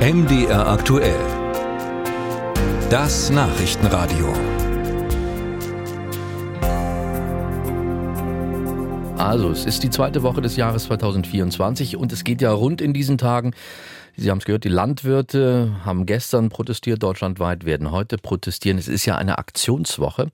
[0.00, 1.20] MDR aktuell.
[2.88, 4.32] Das Nachrichtenradio.
[9.18, 12.94] Also, es ist die zweite Woche des Jahres 2024 und es geht ja rund in
[12.94, 13.52] diesen Tagen.
[14.16, 18.78] Sie haben es gehört, die Landwirte haben gestern protestiert, deutschlandweit werden heute protestieren.
[18.78, 20.28] Es ist ja eine Aktionswoche.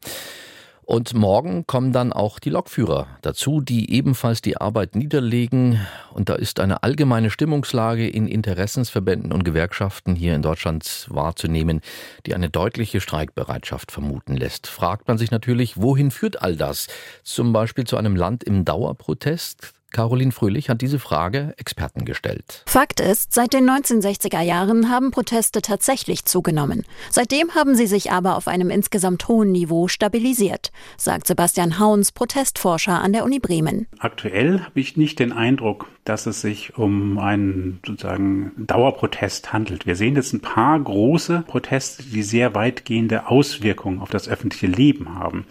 [0.87, 5.81] Und morgen kommen dann auch die Lokführer dazu, die ebenfalls die Arbeit niederlegen.
[6.15, 11.81] Und da ist eine allgemeine Stimmungslage in Interessensverbänden und Gewerkschaften hier in Deutschland wahrzunehmen,
[12.25, 14.69] die eine deutliche Streikbereitschaft vermuten lässt.
[14.69, 16.87] Fragt man sich natürlich, wohin führt all das?
[17.25, 19.76] Zum Beispiel zu einem Land im Dauerprotest?
[19.97, 22.63] Caroline Fröhlich hat diese Frage Experten gestellt.
[22.67, 26.85] Fakt ist, seit den 1960er Jahren haben Proteste tatsächlich zugenommen.
[27.11, 33.01] Seitdem haben sie sich aber auf einem insgesamt hohen Niveau stabilisiert, sagt Sebastian Hauns, Protestforscher
[33.01, 33.87] an der Uni Bremen.
[33.99, 39.87] Aktuell habe ich nicht den Eindruck, dass es sich um einen sozusagen Dauerprotest handelt.
[39.87, 45.15] Wir sehen jetzt ein paar große Proteste, die sehr weitgehende Auswirkungen auf das öffentliche Leben
[45.15, 45.47] haben.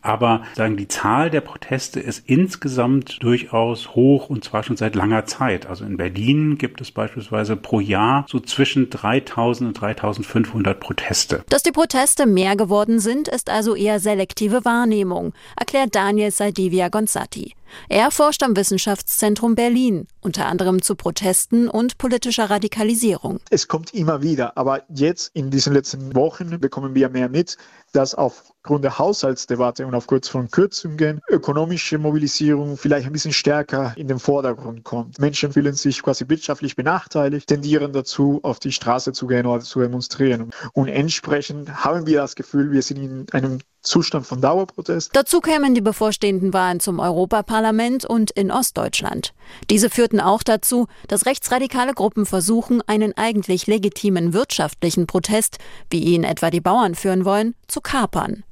[0.00, 5.26] Aber sagen, die Zahl der Proteste ist insgesamt durchaus hoch und zwar schon seit langer
[5.26, 5.66] Zeit.
[5.66, 11.44] Also in Berlin gibt es beispielsweise pro Jahr so zwischen 3000 und 3500 Proteste.
[11.48, 17.54] Dass die Proteste mehr geworden sind, ist also eher selektive Wahrnehmung, erklärt Daniel Saldivia Gonzatti.
[17.88, 23.40] Er forscht am Wissenschaftszentrum Berlin, unter anderem zu Protesten und politischer Radikalisierung.
[23.50, 27.56] Es kommt immer wieder, aber jetzt in diesen letzten Wochen bekommen wir mehr mit,
[27.92, 34.08] dass aufgrund der Haushaltsdebatte und aufgrund von Kürzungen ökonomische Mobilisierung vielleicht ein bisschen stärker in
[34.08, 35.18] den Vordergrund kommt.
[35.18, 39.80] Menschen fühlen sich quasi wirtschaftlich benachteiligt, tendieren dazu, auf die Straße zu gehen oder zu
[39.80, 40.50] demonstrieren.
[40.74, 45.14] Und entsprechend haben wir das Gefühl, wir sind in einem Zustand von Dauerprotest.
[45.14, 49.32] Dazu kämen die bevorstehenden Wahlen zum Europaparlament und in Ostdeutschland.
[49.70, 55.58] Diese führten auch dazu, dass rechtsradikale Gruppen versuchen, einen eigentlich legitimen wirtschaftlichen Protest,
[55.90, 58.44] wie ihn etwa die Bauern führen wollen, zu kapern.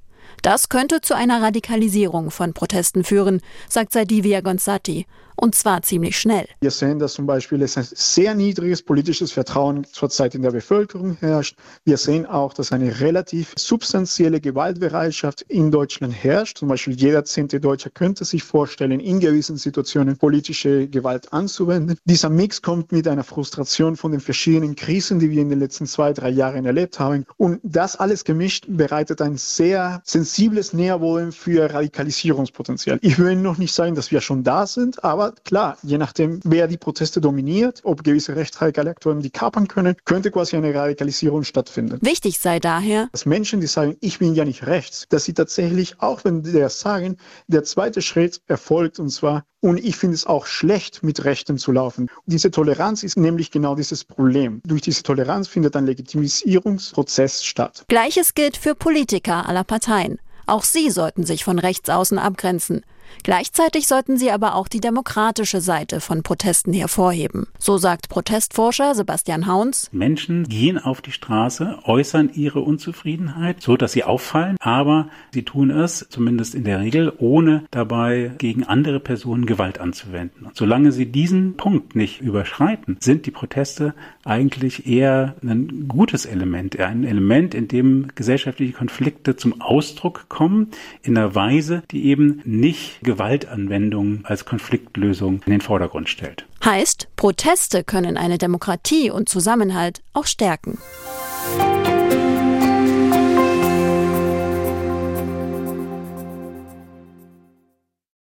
[0.43, 6.47] Das könnte zu einer Radikalisierung von Protesten führen, sagt Sadivia Gonzatti und zwar ziemlich schnell.
[6.61, 11.17] Wir sehen, dass zum Beispiel es ein sehr niedriges politisches Vertrauen zurzeit in der Bevölkerung
[11.21, 11.57] herrscht.
[11.85, 16.59] Wir sehen auch, dass eine relativ substanzielle Gewaltbereitschaft in Deutschland herrscht.
[16.59, 21.99] Zum Beispiel jeder zehnte Deutsche könnte sich vorstellen, in gewissen Situationen politische Gewalt anzuwenden.
[22.05, 25.87] Dieser Mix kommt mit einer Frustration von den verschiedenen Krisen, die wir in den letzten
[25.87, 27.27] zwei, drei Jahren erlebt haben.
[27.37, 32.99] Und das alles gemischt bereitet ein sehr sensibles Näherwollen für Radikalisierungspotenzial.
[33.03, 36.41] Ich will noch nicht sagen, dass wir schon da sind, aber aber klar, je nachdem,
[36.45, 41.43] wer die Proteste dominiert, ob gewisse rechtsradikale Akteure die kapern können, könnte quasi eine Radikalisierung
[41.45, 41.99] stattfinden.
[42.01, 46.01] Wichtig sei daher, dass Menschen, die sagen, ich bin ja nicht rechts, dass sie tatsächlich,
[46.01, 47.17] auch wenn die das sagen,
[47.49, 51.73] der zweite Schritt erfolgt und zwar, und ich finde es auch schlecht, mit Rechten zu
[51.73, 52.09] laufen.
[52.27, 54.61] Diese Toleranz ist nämlich genau dieses Problem.
[54.65, 57.85] Durch diese Toleranz findet ein Legitimisierungsprozess statt.
[57.89, 60.19] Gleiches gilt für Politiker aller Parteien.
[60.47, 62.83] Auch sie sollten sich von rechts außen abgrenzen.
[63.23, 67.47] Gleichzeitig sollten sie aber auch die demokratische Seite von Protesten hervorheben.
[67.59, 69.89] So sagt Protestforscher Sebastian Hauns.
[69.93, 75.71] Menschen gehen auf die Straße, äußern ihre Unzufriedenheit, so dass sie auffallen, aber sie tun
[75.71, 80.47] es zumindest in der Regel, ohne dabei gegen andere Personen Gewalt anzuwenden.
[80.47, 83.95] Und solange sie diesen Punkt nicht überschreiten, sind die Proteste
[84.25, 90.69] eigentlich eher ein gutes Element, ein Element, in dem gesellschaftliche Konflikte zum Ausdruck kommen,
[91.03, 96.47] in einer Weise, die eben nicht Gewaltanwendung als Konfliktlösung in den Vordergrund stellt.
[96.65, 100.79] Heißt, Proteste können eine Demokratie und Zusammenhalt auch stärken.